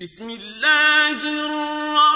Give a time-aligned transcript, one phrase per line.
[0.00, 2.15] بسم الله الرحمن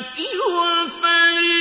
[0.00, 1.59] وفريق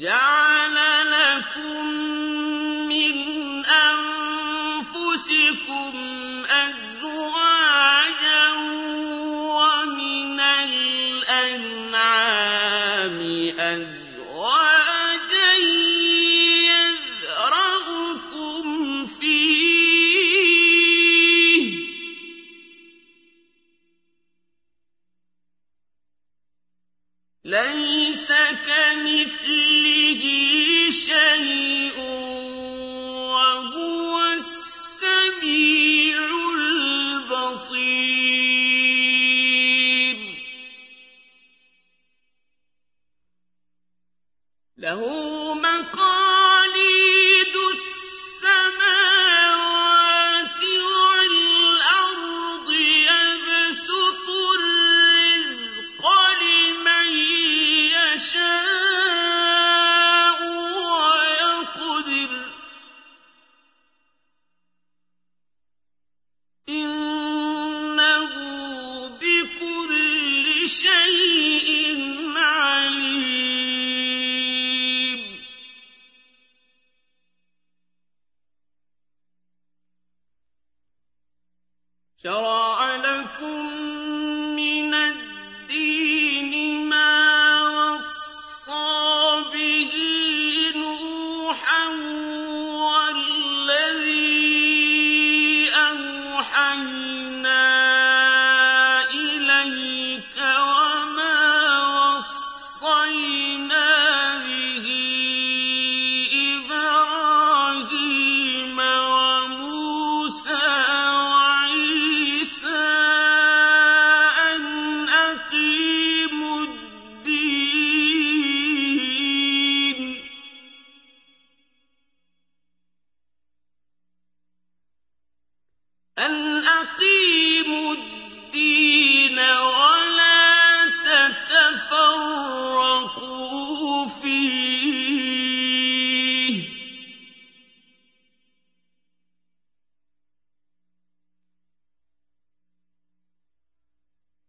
[0.00, 0.29] جعل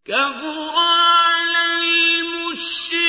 [0.04, 1.64] كبر على
[2.20, 3.01] المشركين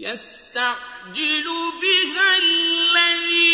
[0.00, 1.44] يَسْتَعْجِلُ
[1.82, 3.49] بِهَا الَّذِينَ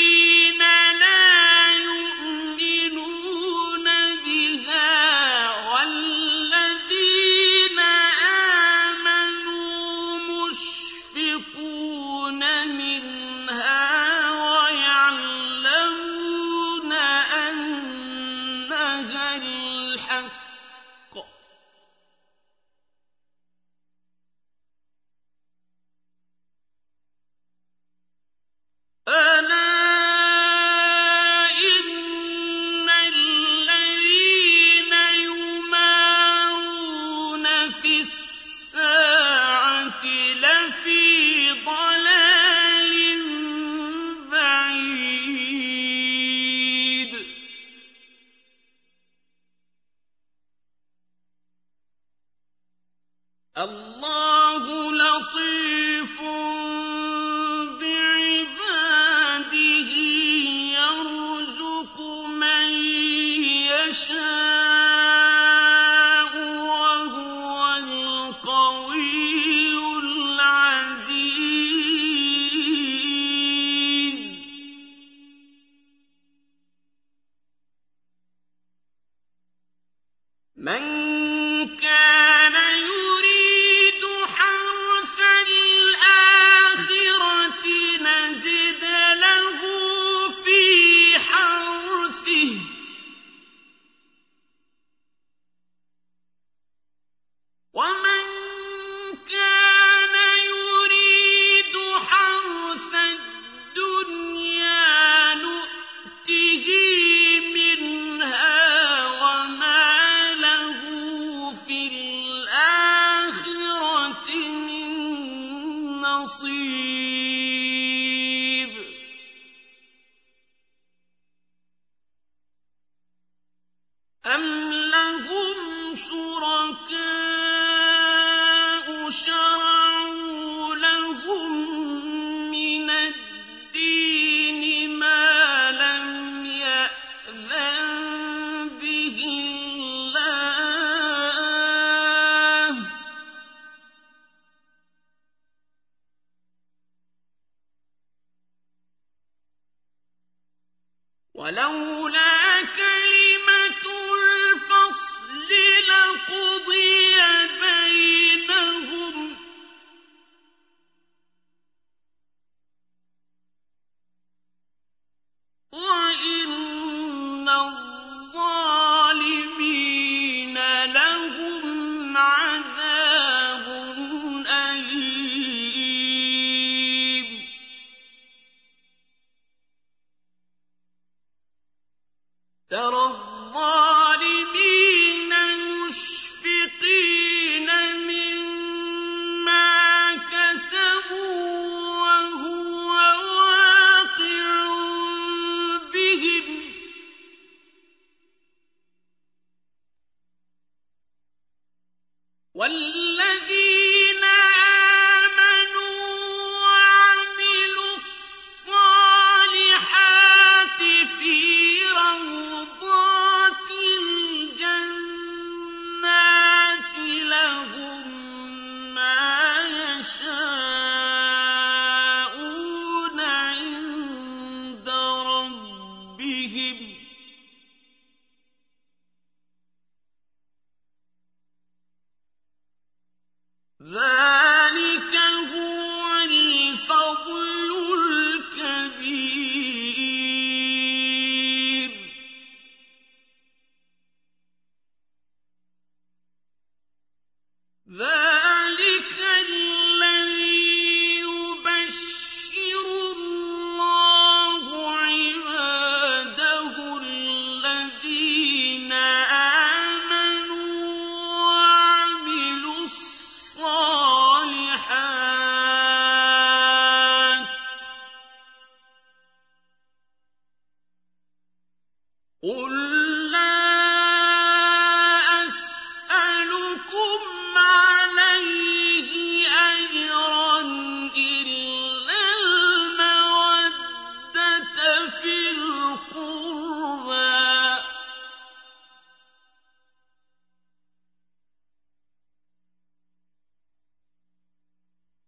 [151.46, 152.35] ولولا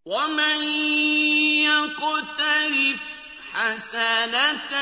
[0.08, 0.62] ومن
[1.68, 3.02] يقترف
[3.52, 4.72] حسنه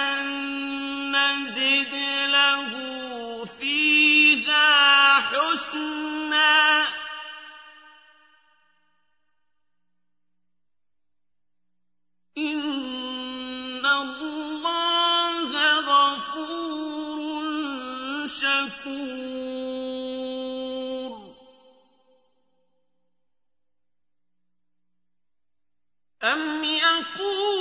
[1.11, 1.95] نزد
[2.31, 2.71] له
[3.45, 6.87] فيها حسنا
[12.39, 17.19] ان الله غفور
[18.27, 19.36] شكور
[27.27, 27.56] يَعْلَمُونَ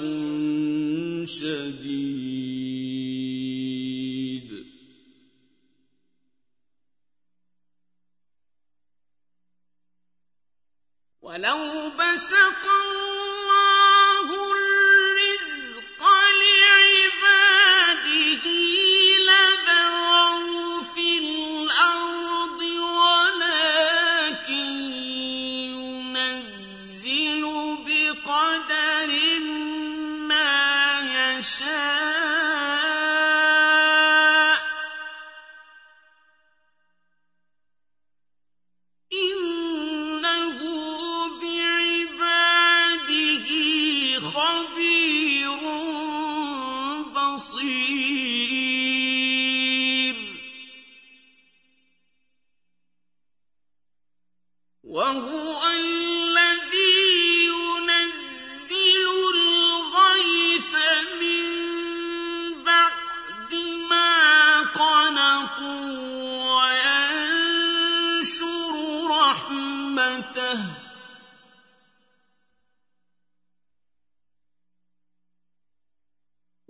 [0.00, 2.19] عذاب شديد.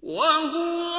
[0.02, 0.89] وهو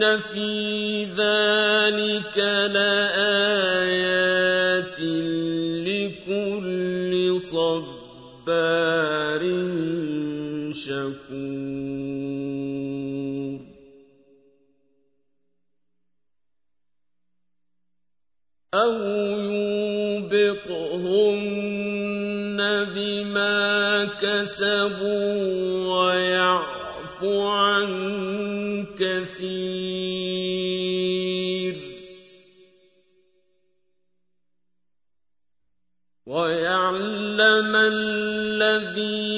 [0.00, 2.38] إِنَّ فِي ذَلِكَ
[2.72, 3.40] لَآيَاتٍ
[5.84, 9.42] لِكُلِّ صَبَّارٍ
[10.72, 11.20] شَكُورٍ
[18.74, 18.96] أَوْ
[20.32, 22.60] يُوبِقْهُنَّ
[22.94, 25.34] بِمَا كَسَبُوا
[25.92, 27.79] ويعفو عنهم
[29.42, 30.70] يسير
[36.26, 39.29] ويعلم الذين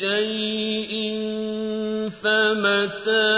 [0.00, 0.92] شيء
[2.22, 3.29] فمتاع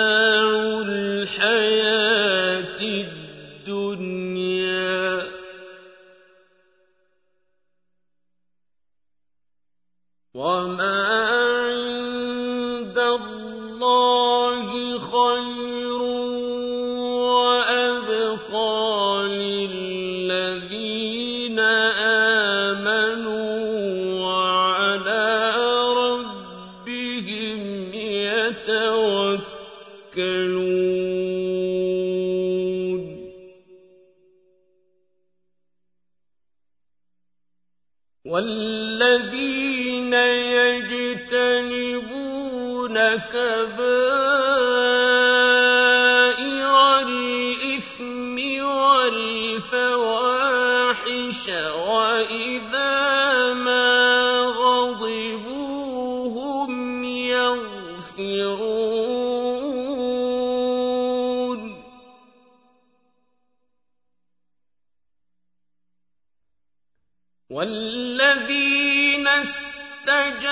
[67.53, 70.43] وَالَّذِينَ اسْتَجَابُوا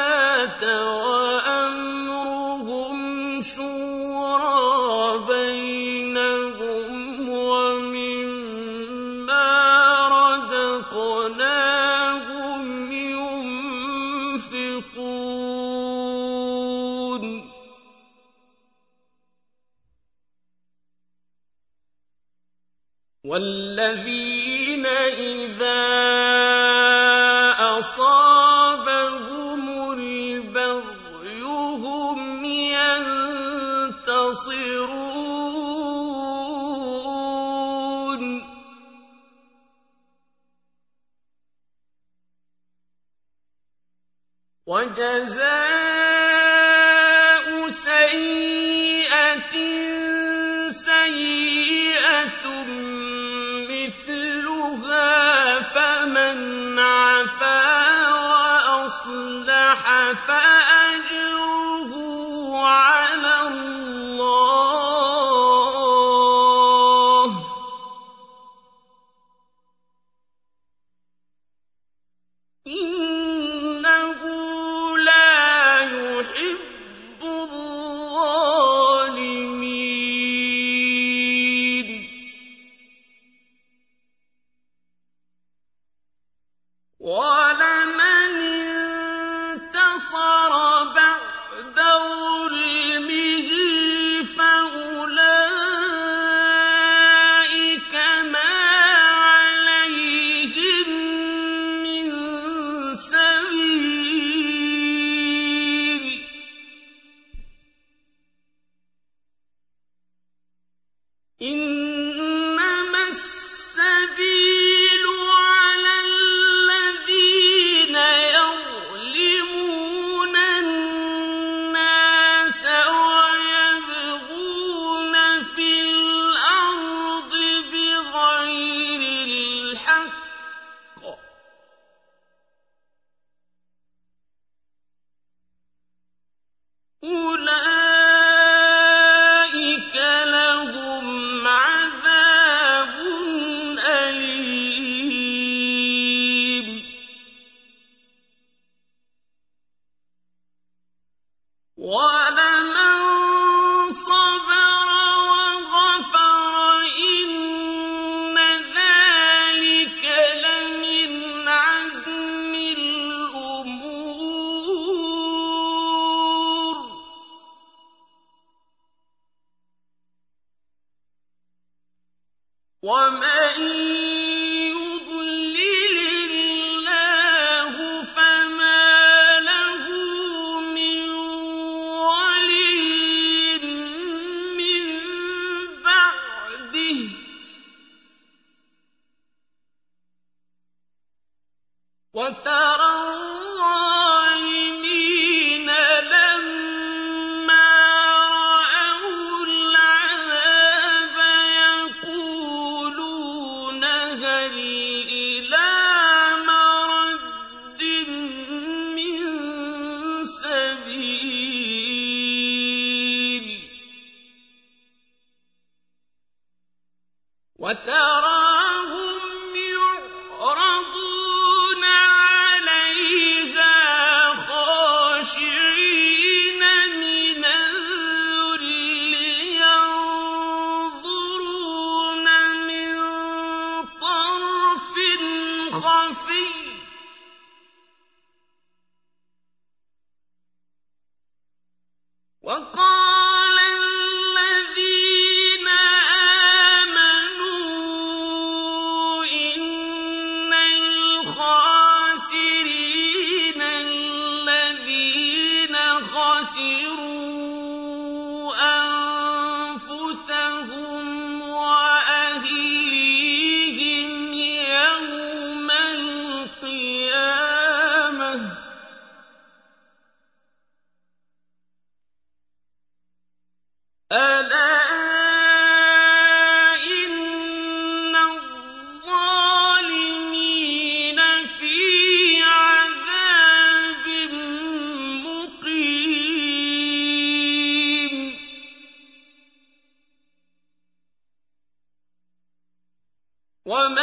[293.69, 293.98] وَمَا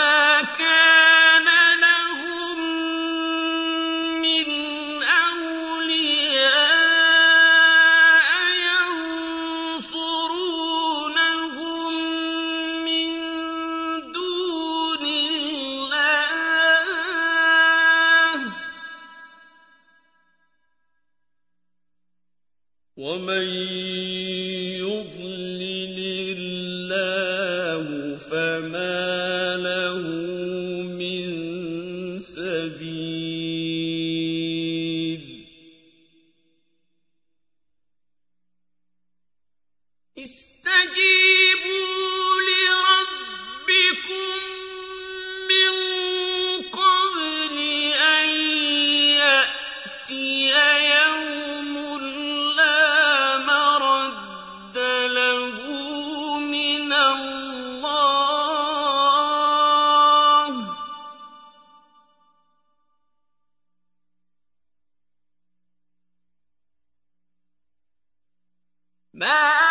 [69.17, 69.66] مَا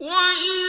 [0.00, 0.59] وَإِن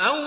[0.00, 0.25] أَوْ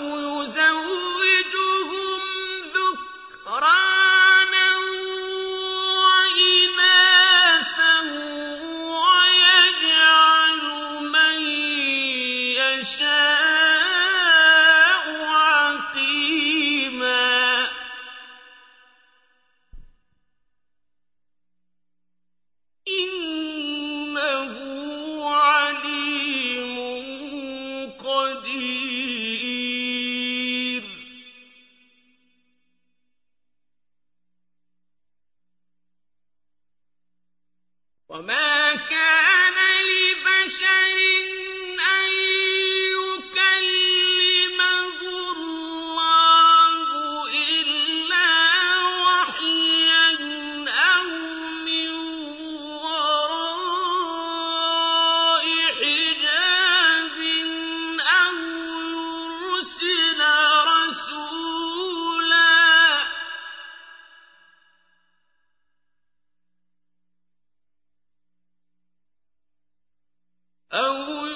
[70.89, 71.28] أو